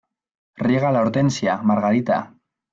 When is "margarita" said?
1.73-2.21